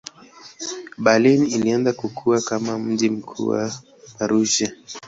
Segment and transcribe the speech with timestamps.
[0.97, 3.71] Berlin ilianza kukua kama mji mkuu wa
[4.17, 4.71] Prussia.